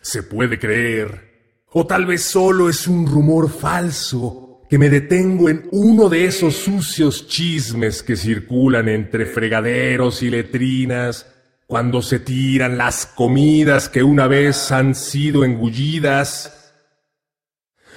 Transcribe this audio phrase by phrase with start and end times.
[0.00, 1.64] Se puede creer.
[1.70, 6.56] O tal vez solo es un rumor falso que me detengo en uno de esos
[6.56, 11.26] sucios chismes que circulan entre fregaderos y letrinas
[11.66, 16.72] cuando se tiran las comidas que una vez han sido engullidas.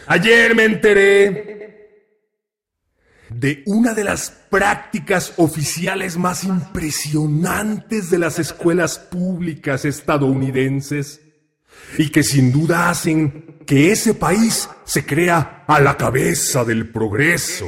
[0.07, 1.57] Ayer me enteré
[3.29, 11.21] de una de las prácticas oficiales más impresionantes de las escuelas públicas estadounidenses
[11.97, 17.65] y que sin duda hacen que ese país se crea a la cabeza del progreso.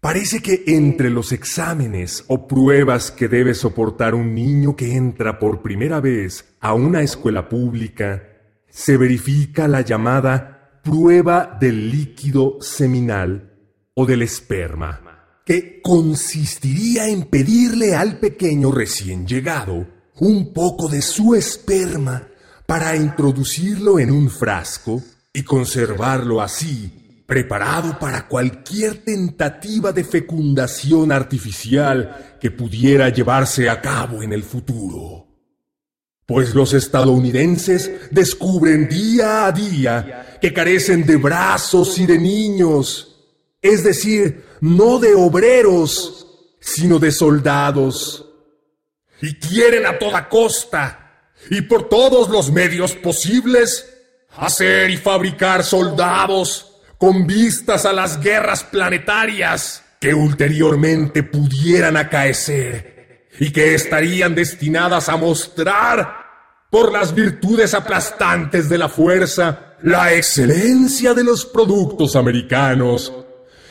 [0.00, 5.62] Parece que entre los exámenes o pruebas que debe soportar un niño que entra por
[5.62, 8.22] primera vez a una escuela pública,
[8.68, 13.54] se verifica la llamada prueba del líquido seminal
[13.94, 19.86] o del esperma, que consistiría en pedirle al pequeño recién llegado
[20.18, 22.28] un poco de su esperma
[22.66, 25.02] para introducirlo en un frasco
[25.32, 34.22] y conservarlo así preparado para cualquier tentativa de fecundación artificial que pudiera llevarse a cabo
[34.22, 35.26] en el futuro.
[36.24, 43.24] Pues los estadounidenses descubren día a día que carecen de brazos y de niños,
[43.60, 46.26] es decir, no de obreros,
[46.60, 48.28] sino de soldados.
[49.20, 51.05] Y quieren a toda costa
[51.50, 53.92] y por todos los medios posibles
[54.36, 63.52] hacer y fabricar soldados con vistas a las guerras planetarias que ulteriormente pudieran acaecer y
[63.52, 66.26] que estarían destinadas a mostrar,
[66.70, 73.12] por las virtudes aplastantes de la fuerza, la excelencia de los productos americanos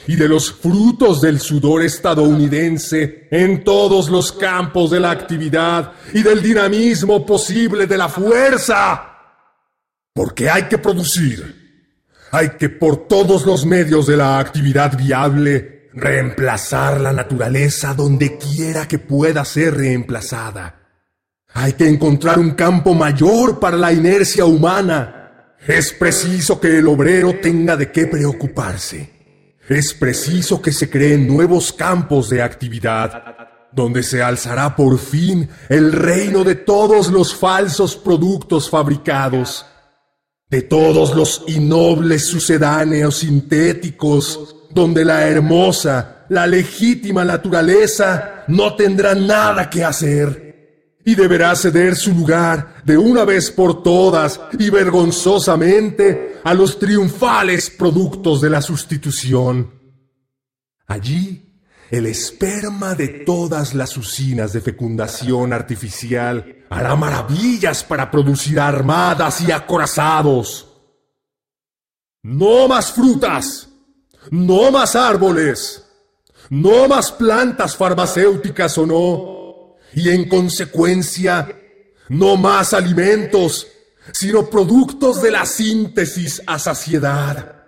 [0.07, 6.24] y de los frutos del sudor estadounidense en todos los campos de la actividad y
[6.24, 9.12] del dinamismo posible de la fuerza.
[10.13, 11.66] Porque hay que producir
[12.36, 18.90] hay que por todos los medios de la actividad viable reemplazar la naturaleza donde quiera
[18.90, 20.81] que pueda ser reemplazada.
[21.54, 25.56] Hay que encontrar un campo mayor para la inercia humana.
[25.66, 29.14] Es preciso que el obrero tenga de qué preocuparse.
[29.67, 33.23] Es preciso que se creen nuevos campos de actividad,
[33.71, 39.65] donde se alzará por fin el reino de todos los falsos productos fabricados
[40.50, 49.69] de todos los innobles sucedáneos sintéticos, donde la hermosa, la legítima naturaleza no tendrá nada
[49.69, 50.45] que hacer
[51.05, 57.69] y deberá ceder su lugar de una vez por todas y vergonzosamente a los triunfales
[57.69, 59.71] productos de la sustitución.
[60.88, 61.45] Allí
[61.91, 69.51] el esperma de todas las usinas de fecundación artificial hará maravillas para producir armadas y
[69.51, 70.71] acorazados.
[72.24, 73.69] No más frutas,
[74.31, 75.85] no más árboles,
[76.50, 79.45] no más plantas farmacéuticas o no,
[79.96, 81.58] y en consecuencia,
[82.10, 83.68] no más alimentos,
[84.12, 87.64] sino productos de la síntesis a saciedad,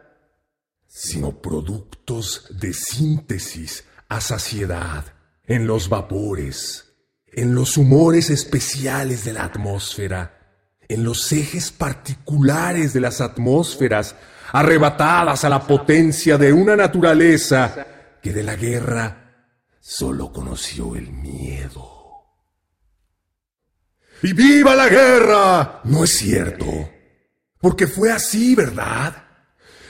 [0.88, 5.06] sino productos de síntesis a saciedad,
[5.46, 6.94] en los vapores,
[7.28, 10.34] en los humores especiales de la atmósfera,
[10.90, 14.16] en los ejes particulares de las atmósferas,
[14.52, 17.88] arrebatadas a la potencia de una naturaleza
[18.22, 19.46] que de la guerra
[19.80, 21.97] solo conoció el miedo.
[24.24, 25.82] ¡Y viva la guerra!
[25.84, 26.90] No es cierto,
[27.60, 29.28] porque fue así, ¿verdad?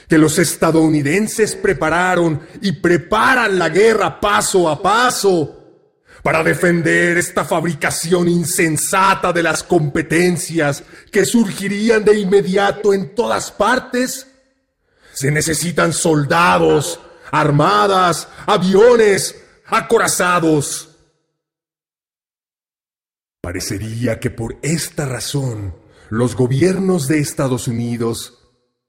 [0.08, 5.54] que los estadounidenses prepararon y preparan la guerra paso a paso
[6.22, 10.82] para defender esta fabricación insensata de las competencias
[11.12, 14.26] que surgirían de inmediato en todas partes.
[15.12, 20.87] Se necesitan soldados, armadas, aviones, acorazados.
[23.40, 25.74] Parecería que por esta razón
[26.10, 28.38] los gobiernos de Estados Unidos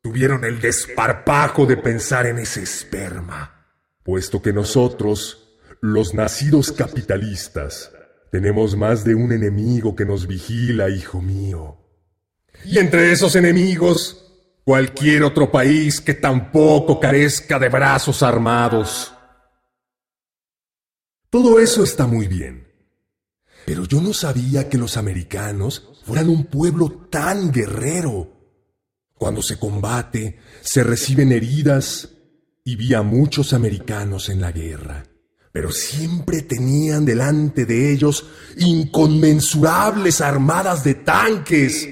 [0.01, 3.67] tuvieron el desparpajo de pensar en ese esperma,
[4.03, 5.45] puesto que nosotros
[5.81, 7.93] Los nacidos capitalistas
[8.31, 11.77] tenemos más de un enemigo que nos vigila, hijo mío.
[12.65, 14.29] Y entre esos enemigos,
[14.65, 19.13] cualquier otro país que tampoco carezca de brazos armados.
[21.29, 22.68] Todo eso está muy bien.
[23.69, 28.27] Pero yo no sabía que los americanos fueran un pueblo tan guerrero.
[29.13, 32.09] Cuando se combate, se reciben heridas
[32.65, 35.05] y vi a muchos americanos en la guerra.
[35.51, 38.25] Pero siempre tenían delante de ellos
[38.57, 41.87] inconmensurables armadas de tanques,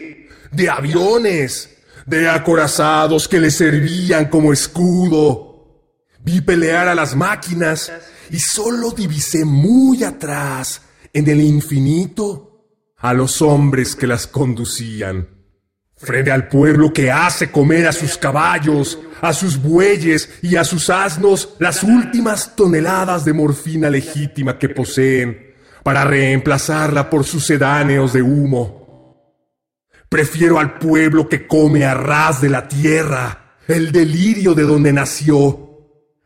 [0.52, 5.94] de aviones, de acorazados que les servían como escudo.
[6.22, 7.92] Vi pelear a las máquinas
[8.32, 10.82] y solo divisé muy atrás,
[11.18, 15.28] en el infinito, a los hombres que las conducían.
[15.96, 20.92] Frente al pueblo que hace comer a sus caballos, a sus bueyes y a sus
[20.92, 29.34] asnos las últimas toneladas de morfina legítima que poseen, para reemplazarla por sucedáneos de humo.
[30.10, 35.64] Prefiero al pueblo que come a ras de la tierra, el delirio de donde nació,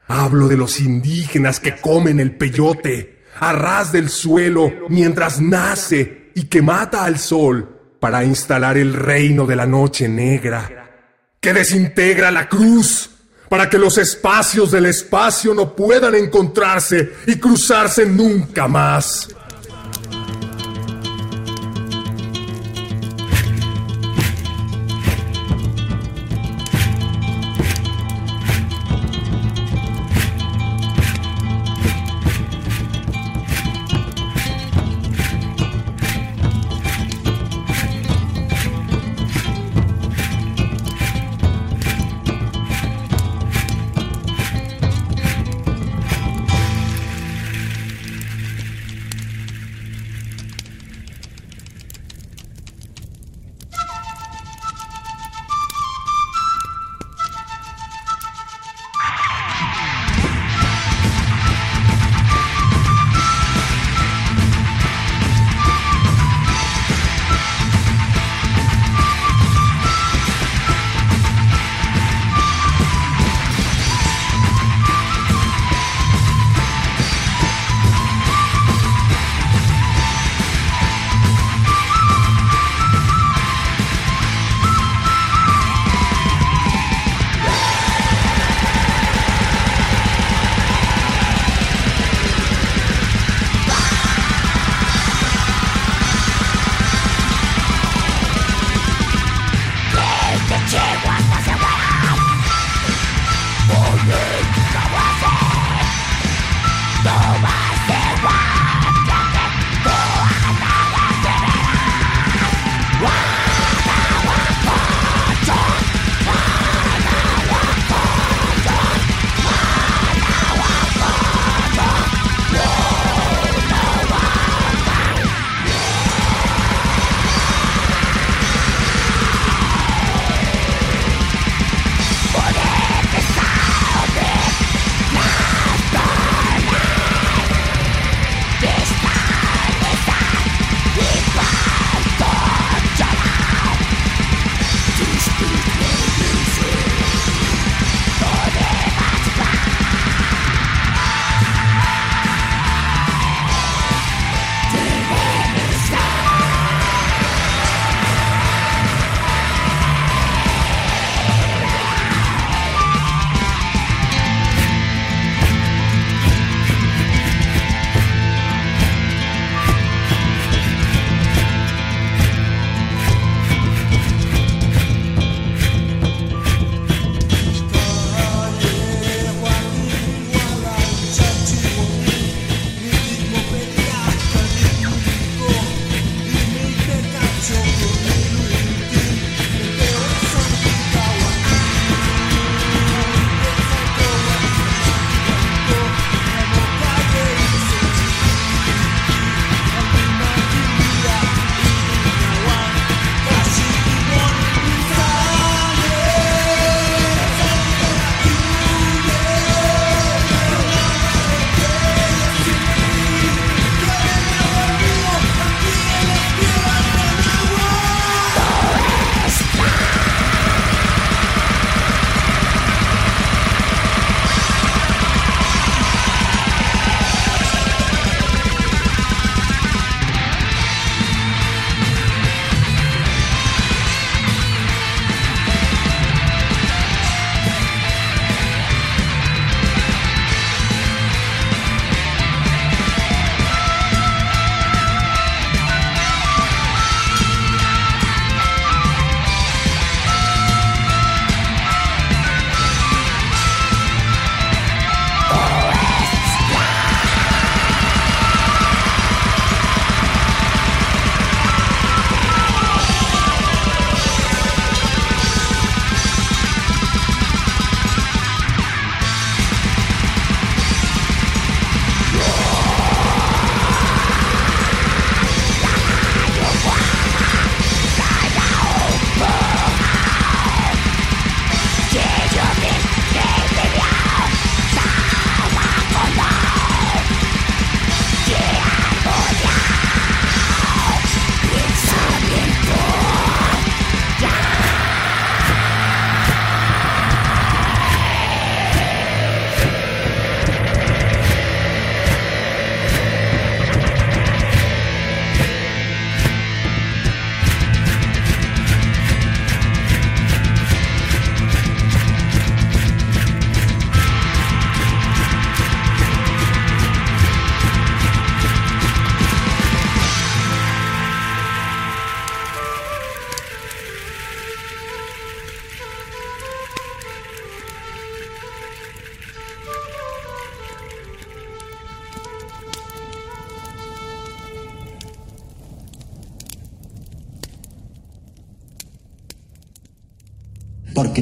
[0.06, 6.44] Hablo de los indígenas que comen el peyote a ras del suelo mientras nace y
[6.44, 10.92] que mata al sol para instalar el reino de la noche negra,
[11.40, 13.10] que desintegra la cruz
[13.50, 19.28] para que los espacios del espacio no puedan encontrarse y cruzarse nunca más.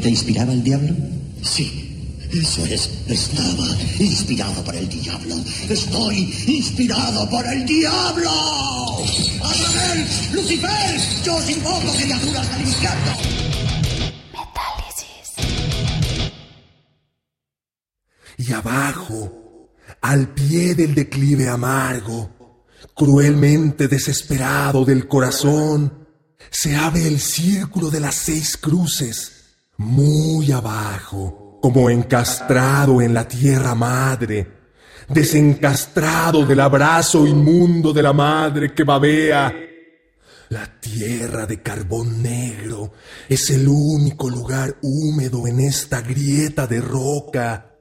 [0.10, 0.96] Te inspiraba el diablo?
[1.44, 2.90] Sí, eso es.
[3.08, 3.68] Estaba
[4.00, 5.36] inspirado por el diablo.
[5.70, 8.32] Estoy inspirado por el diablo.
[9.44, 10.06] ¡Abraham!
[10.34, 11.00] ¡Lucifer!
[11.24, 13.12] ¡Yo os invoco, criaturas del infierno!
[14.34, 15.28] Metálisis.
[18.38, 19.70] Y abajo,
[20.02, 26.08] al pie del declive amargo, cruelmente desesperado del corazón,
[26.50, 29.39] se abre el círculo de las seis cruces,
[29.80, 34.46] muy abajo, como encastrado en la tierra madre,
[35.08, 39.54] desencastrado del abrazo inmundo de la madre que babea.
[40.50, 42.92] La tierra de carbón negro
[43.30, 47.78] es el único lugar húmedo en esta grieta de roca.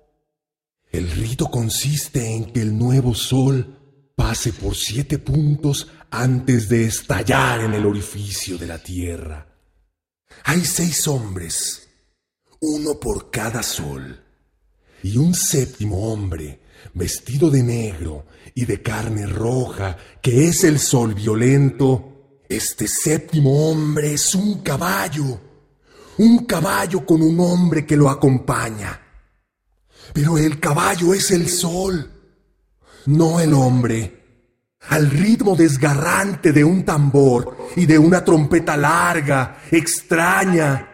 [0.93, 7.63] El rito consiste en que el nuevo sol pase por siete puntos antes de estallar
[7.63, 9.49] en el orificio de la tierra.
[10.45, 11.88] Hay seis hombres,
[12.61, 14.21] uno por cada sol,
[15.03, 16.61] y un séptimo hombre,
[16.94, 22.40] vestido de negro y de carne roja, que es el sol violento.
[22.49, 25.40] Este séptimo hombre es un caballo,
[26.18, 29.01] un caballo con un hombre que lo acompaña.
[30.12, 32.11] Pero el caballo es el sol,
[33.07, 34.16] no el hombre.
[34.88, 40.88] Al ritmo desgarrante de un tambor y de una trompeta larga, extraña,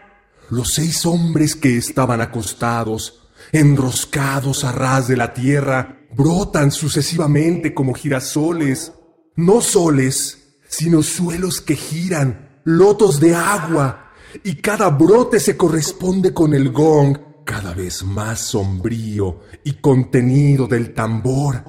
[0.49, 7.93] los seis hombres que estaban acostados, enroscados a ras de la tierra, brotan sucesivamente como
[7.93, 8.93] girasoles,
[9.35, 14.11] no soles, sino suelos que giran, lotos de agua,
[14.43, 20.93] y cada brote se corresponde con el gong cada vez más sombrío y contenido del
[20.93, 21.63] tambor,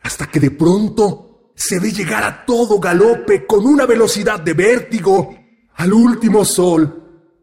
[0.00, 5.34] hasta que de pronto se ve llegar a todo galope con una velocidad de vértigo
[5.74, 7.01] al último sol,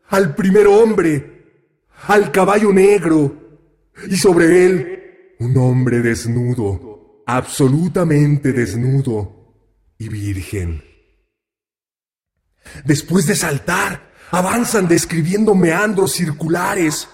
[0.09, 3.35] al primer hombre, al caballo negro,
[4.09, 9.55] y sobre él un hombre desnudo, absolutamente desnudo
[9.97, 10.83] y virgen.
[12.85, 17.07] Después de saltar, avanzan describiendo meandros circulares,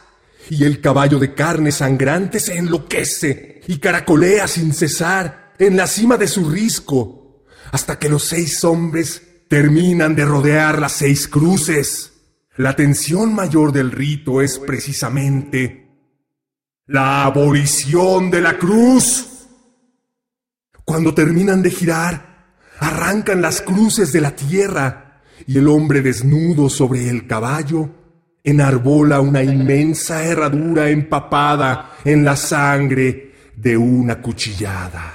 [0.49, 6.17] y el caballo de carne sangrante se enloquece y caracolea sin cesar en la cima
[6.17, 12.14] de su risco, hasta que los seis hombres terminan de rodear las seis cruces.
[12.57, 15.89] La tensión mayor del rito es precisamente
[16.87, 19.47] la abolición de la cruz.
[20.85, 27.09] Cuando terminan de girar, arrancan las cruces de la tierra y el hombre desnudo sobre
[27.09, 27.89] el caballo
[28.41, 35.14] enarbola una inmensa herradura empapada en la sangre de una cuchillada.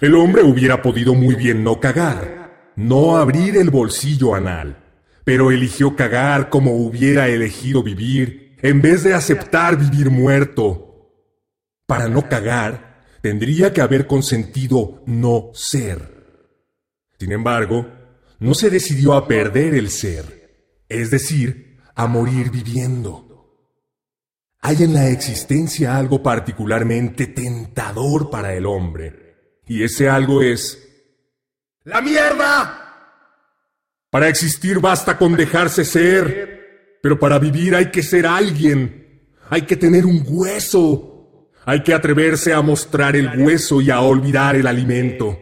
[0.00, 4.82] El hombre hubiera podido muy bien no cagar, no abrir el bolsillo anal,
[5.24, 11.12] pero eligió cagar como hubiera elegido vivir, en vez de aceptar vivir muerto.
[11.86, 16.48] Para no cagar, tendría que haber consentido no ser.
[17.18, 17.86] Sin embargo,
[18.38, 23.26] no se decidió a perder el ser, es decir, a morir viviendo.
[24.62, 29.29] Hay en la existencia algo particularmente tentador para el hombre,
[29.70, 30.84] y ese algo es...
[31.84, 32.76] ¡La mierda!
[34.10, 39.76] Para existir basta con dejarse ser, pero para vivir hay que ser alguien, hay que
[39.76, 45.38] tener un hueso, hay que atreverse a mostrar el hueso y a olvidar el alimento.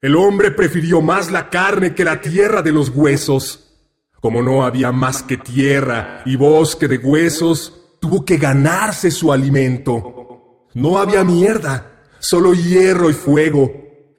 [0.00, 3.80] El hombre prefirió más la carne que la tierra de los huesos.
[4.20, 10.62] Como no había más que tierra y bosque de huesos, tuvo que ganarse su alimento.
[10.72, 11.95] No había mierda,
[12.26, 13.72] solo hierro y fuego.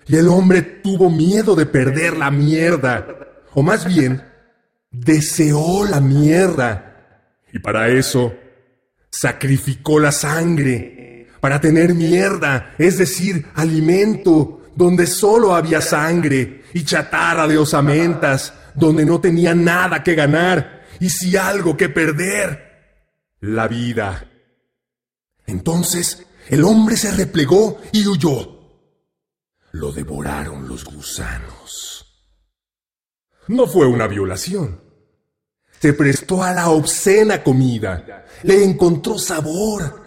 [0.07, 3.05] Y el hombre tuvo miedo de perder la mierda.
[3.53, 4.23] O más bien,
[4.89, 7.33] deseó la mierda.
[7.51, 8.33] Y para eso,
[9.09, 11.27] sacrificó la sangre.
[11.41, 19.05] Para tener mierda, es decir, alimento, donde solo había sangre y chatarra de osamentas, donde
[19.05, 22.93] no tenía nada que ganar y si algo que perder
[23.41, 24.25] la vida.
[25.45, 28.55] Entonces el hombre se replegó y huyó.
[29.71, 32.05] Lo devoraron los gusanos.
[33.47, 34.81] No fue una violación.
[35.79, 38.25] Se prestó a la obscena comida.
[38.43, 40.03] Le encontró sabor.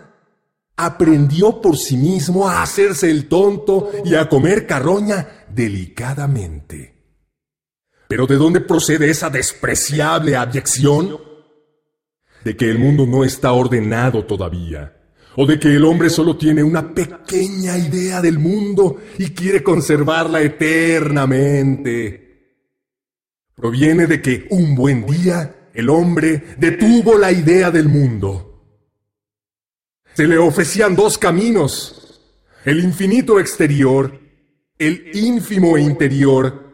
[0.77, 6.97] Aprendió por sí mismo a hacerse el tonto y a comer carroña delicadamente.
[8.09, 11.31] Pero ¿de dónde procede esa despreciable abyección?
[12.45, 14.97] de que el mundo no está ordenado todavía,
[15.37, 20.43] o de que el hombre solo tiene una pequeña idea del mundo y quiere conservarla
[20.43, 22.31] eternamente.
[23.55, 28.47] Proviene de que un buen día el hombre detuvo la idea del mundo.
[30.15, 32.21] Se le ofrecían dos caminos,
[32.65, 34.19] el infinito exterior,
[34.79, 36.71] el ínfimo interior,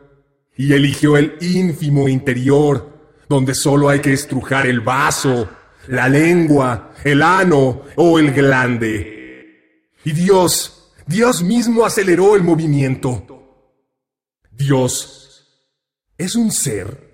[0.56, 2.96] y eligió el ínfimo interior,
[3.28, 5.48] donde solo hay que estrujar el vaso,
[5.88, 9.94] la lengua, el ano o el glande.
[10.04, 13.24] Y Dios, Dios mismo aceleró el movimiento.
[14.50, 15.26] Dios
[16.16, 17.06] es un ser.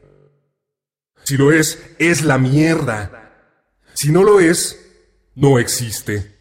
[1.25, 3.33] Si lo es, es la mierda.
[3.95, 4.79] Si no lo es,
[5.35, 6.39] no existe.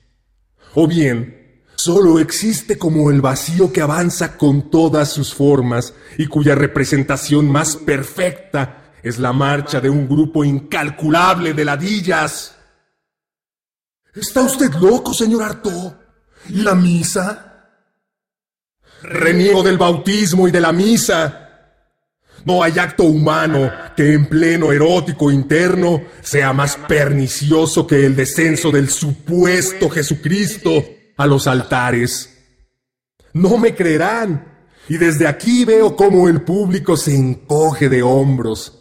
[0.73, 6.55] O bien, solo existe como el vacío que avanza con todas sus formas y cuya
[6.55, 12.55] representación más perfecta es la marcha de un grupo incalculable de ladillas.
[14.13, 15.93] ¿Está usted loco, señor Artaud?
[16.49, 17.47] ¿Y la misa?
[19.03, 21.37] Reniego del bautismo y de la misa.
[22.45, 28.71] No hay acto humano que en pleno erótico interno sea más pernicioso que el descenso
[28.71, 30.83] del supuesto Jesucristo
[31.17, 32.37] a los altares.
[33.33, 34.49] No me creerán.
[34.89, 38.80] Y desde aquí veo cómo el público se encoge de hombros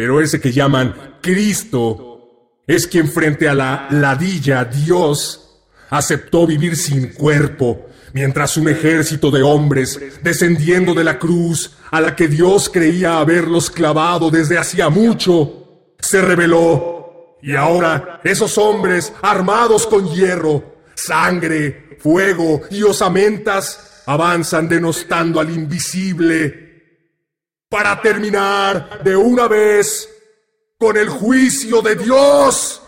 [0.00, 7.08] pero ese que llaman Cristo es quien frente a la ladilla Dios aceptó vivir sin
[7.08, 13.18] cuerpo, mientras un ejército de hombres, descendiendo de la cruz a la que Dios creía
[13.18, 17.36] haberlos clavado desde hacía mucho, se rebeló.
[17.42, 26.69] Y ahora esos hombres, armados con hierro, sangre, fuego y osamentas, avanzan denostando al invisible
[27.70, 30.08] para terminar de una vez
[30.76, 32.82] con el juicio de Dios.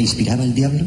[0.00, 0.80] Te inspiraba el diablo?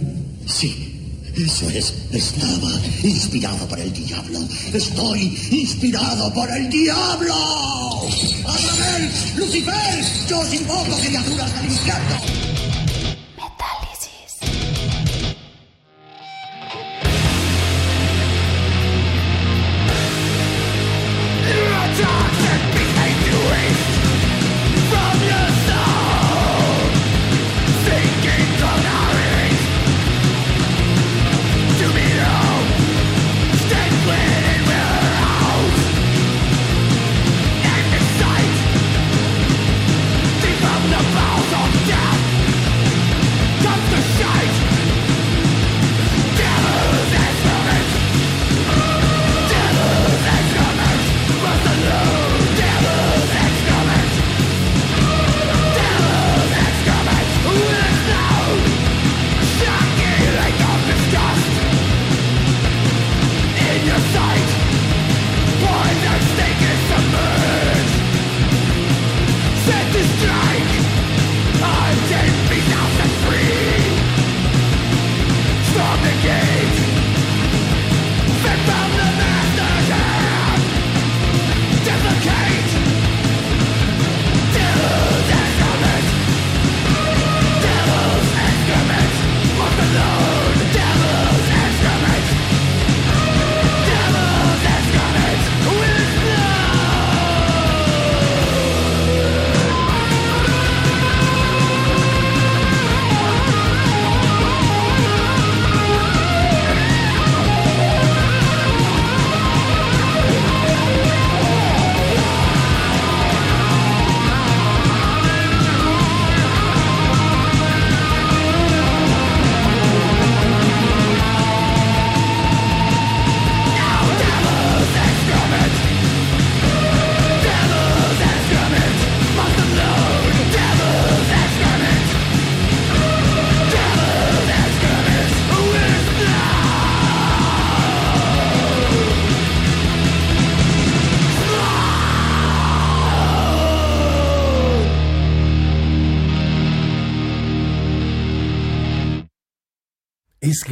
[0.47, 0.89] Sí.
[1.35, 2.71] Eso es, estaba
[3.03, 4.39] inspirado por el diablo.
[4.73, 7.35] Estoy inspirado por el diablo.
[8.45, 9.09] ¡Abraham!
[9.35, 10.03] ¡Lucifer!
[10.27, 12.52] ¡Yo os invoco, criaturas del infierno!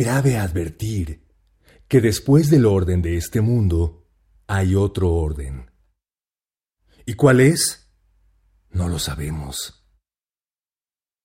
[0.01, 1.27] Grave advertir
[1.87, 4.07] que después del orden de este mundo
[4.47, 5.69] hay otro orden.
[7.05, 7.87] ¿Y cuál es?
[8.71, 9.85] No lo sabemos.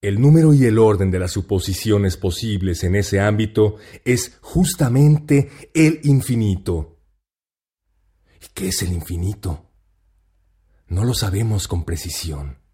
[0.03, 6.01] El número y el orden de las suposiciones posibles en ese ámbito es justamente el
[6.05, 6.99] infinito.
[8.43, 9.71] ¿Y qué es el infinito?
[10.89, 12.66] No lo sabemos con precisión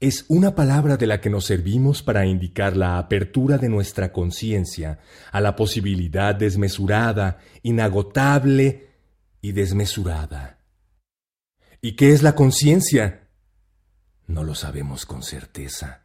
[0.00, 5.00] es una palabra de la que nos servimos para indicar la apertura de nuestra conciencia
[5.32, 8.90] a la posibilidad desmesurada, inagotable
[9.40, 10.60] y desmesurada.
[11.80, 13.28] ¿Y qué es la conciencia?
[14.26, 16.04] No lo sabemos con certeza.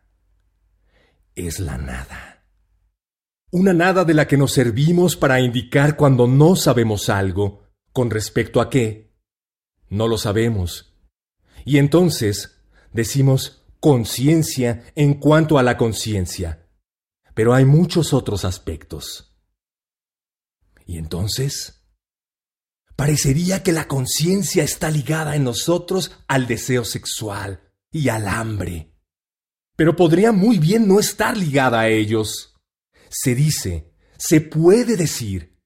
[1.35, 2.45] Es la nada.
[3.51, 8.59] Una nada de la que nos servimos para indicar cuando no sabemos algo, con respecto
[8.59, 9.13] a qué.
[9.89, 10.95] No lo sabemos.
[11.63, 12.59] Y entonces
[12.91, 16.69] decimos, conciencia en cuanto a la conciencia,
[17.33, 19.35] pero hay muchos otros aspectos.
[20.85, 21.83] ¿Y entonces?
[22.95, 28.95] Parecería que la conciencia está ligada en nosotros al deseo sexual y al hambre,
[29.75, 32.55] pero podría muy bien no estar ligada a ellos.
[33.09, 35.59] Se dice, se puede decir.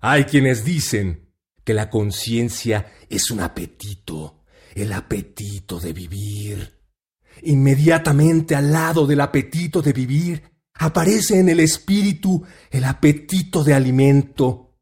[0.00, 6.75] Hay quienes dicen que la conciencia es un apetito, el apetito de vivir
[7.42, 10.42] Inmediatamente al lado del apetito de vivir,
[10.74, 14.76] aparece en el espíritu el apetito de alimento,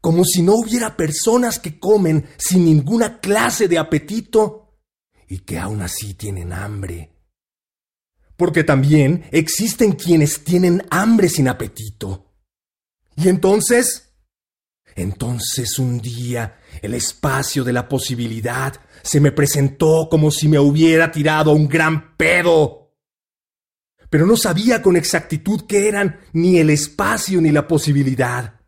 [0.00, 4.78] como si no hubiera personas que comen sin ninguna clase de apetito
[5.28, 7.12] y que aún así tienen hambre.
[8.36, 12.32] Porque también existen quienes tienen hambre sin apetito.
[13.14, 14.09] Y entonces,
[14.94, 21.10] entonces un día el espacio de la posibilidad se me presentó como si me hubiera
[21.10, 22.94] tirado un gran pedo.
[24.08, 28.60] Pero no sabía con exactitud qué eran ni el espacio ni la posibilidad.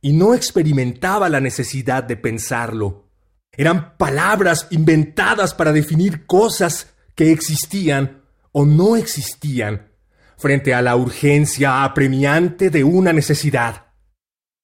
[0.00, 3.10] Y no experimentaba la necesidad de pensarlo.
[3.50, 9.88] Eran palabras inventadas para definir cosas que existían o no existían
[10.36, 13.87] frente a la urgencia apremiante de una necesidad.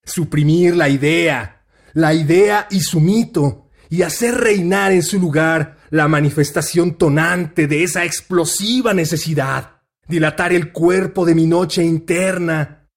[0.05, 6.07] Suprimir la idea, la idea y su mito, y hacer reinar en su lugar la
[6.07, 12.89] manifestación tonante de esa explosiva necesidad, dilatar el cuerpo de mi noche interna,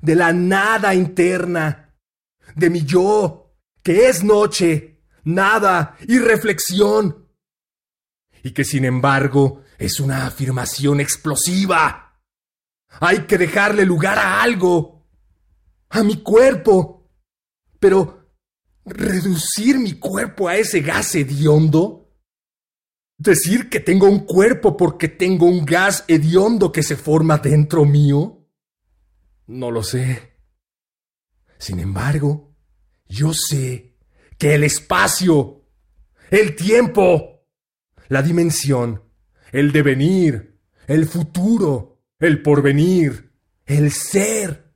[0.00, 1.96] de la nada interna,
[2.54, 7.28] de mi yo, que es noche, nada y reflexión,
[8.42, 12.20] y que sin embargo es una afirmación explosiva.
[13.00, 14.97] Hay que dejarle lugar a algo,
[15.90, 17.10] a mi cuerpo,
[17.78, 18.30] pero
[18.84, 22.08] reducir mi cuerpo a ese gas hediondo
[23.18, 28.46] ¿Decir que tengo un cuerpo porque tengo un gas hediondo que se forma dentro mío?
[29.48, 30.36] No lo sé.
[31.58, 32.54] Sin embargo,
[33.08, 33.96] yo sé
[34.38, 35.64] que el espacio,
[36.30, 37.44] el tiempo,
[38.06, 39.02] la dimensión,
[39.50, 43.32] el devenir, el futuro, el porvenir,
[43.66, 44.67] el ser,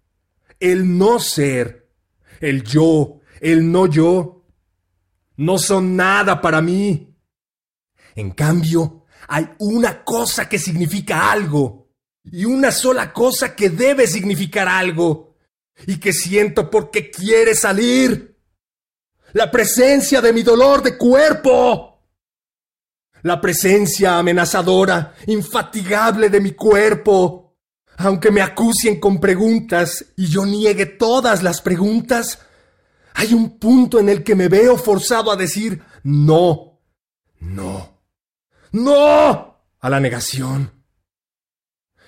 [0.62, 1.90] el no ser,
[2.40, 4.46] el yo, el no yo,
[5.36, 7.16] no son nada para mí.
[8.14, 11.90] En cambio, hay una cosa que significa algo,
[12.24, 15.34] y una sola cosa que debe significar algo,
[15.84, 18.38] y que siento porque quiere salir.
[19.32, 22.06] La presencia de mi dolor de cuerpo.
[23.22, 27.51] La presencia amenazadora, infatigable de mi cuerpo.
[27.96, 32.40] Aunque me acusen con preguntas y yo niegue todas las preguntas,
[33.14, 36.80] hay un punto en el que me veo forzado a decir no,
[37.40, 38.00] no.
[38.72, 39.52] ¡No!
[39.82, 40.70] a la negación.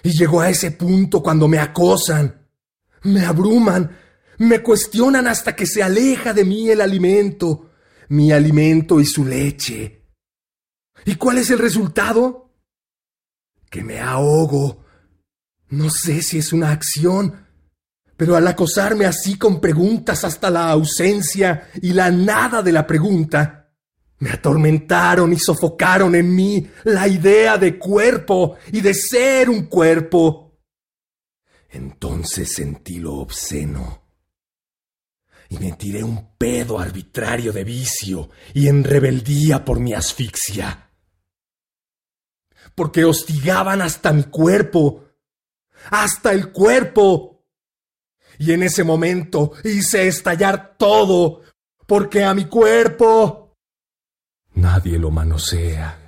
[0.02, 2.48] Y llegó a ese punto cuando me acosan,
[3.02, 3.98] me abruman,
[4.38, 7.70] me cuestionan hasta que se aleja de mí el alimento,
[8.08, 10.04] mi alimento y su leche.
[11.04, 12.52] ¿Y cuál es el resultado?
[13.68, 14.83] Que me ahogo.
[15.74, 17.46] No sé si es una acción,
[18.16, 23.72] pero al acosarme así con preguntas hasta la ausencia y la nada de la pregunta,
[24.18, 30.60] me atormentaron y sofocaron en mí la idea de cuerpo y de ser un cuerpo.
[31.70, 34.04] Entonces sentí lo obsceno
[35.48, 40.92] y me tiré un pedo arbitrario de vicio y en rebeldía por mi asfixia.
[42.76, 45.03] Porque hostigaban hasta mi cuerpo,
[45.90, 47.42] hasta el cuerpo.
[48.38, 51.42] Y en ese momento hice estallar todo,
[51.86, 53.44] porque a mi cuerpo
[54.54, 55.98] Nadie lo manosea.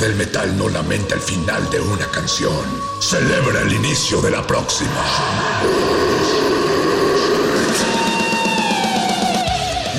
[0.00, 2.64] Del metal no lamenta el final de una canción.
[3.00, 5.04] Celebra el inicio de la próxima.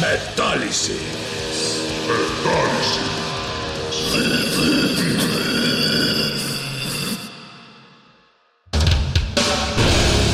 [0.02, 0.96] Metálisis.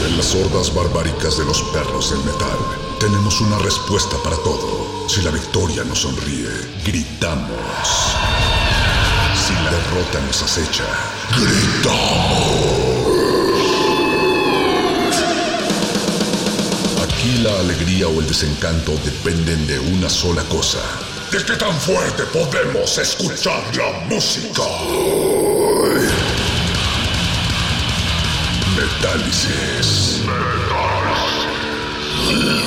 [0.06, 2.58] En las hordas barbáricas de los perros del metal,
[3.02, 5.10] tenemos una respuesta para todo.
[5.10, 6.50] Si la victoria nos sonríe,
[6.86, 8.17] gritamos.
[9.48, 10.84] Si la derrota nos acecha,
[11.32, 12.68] gritamos.
[17.02, 20.80] Aquí la alegría o el desencanto dependen de una sola cosa.
[21.32, 24.64] ¿De qué tan fuerte podemos escuchar la música?
[28.76, 30.24] Metálisis.
[32.28, 32.67] rudo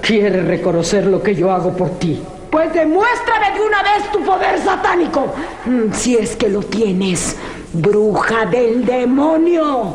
[0.00, 2.20] Quieres reconocer lo que yo hago por ti.
[2.50, 5.32] Pues demuéstrame de una vez tu poder satánico.
[5.64, 7.36] Mm, Si es que lo tienes,
[7.72, 9.94] bruja del demonio.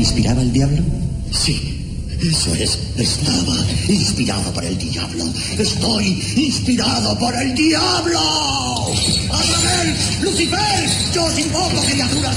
[0.00, 0.82] Inspiraba el diablo?
[1.30, 1.76] Sí.
[2.20, 3.56] Eso es, estaba
[3.88, 5.24] inspirado por el diablo.
[5.58, 8.20] Estoy inspirado por el diablo.
[9.30, 9.96] ¡Azrael!
[10.20, 10.90] ¡Lucifer!
[11.14, 12.36] ¡Yo os invoco, criaturas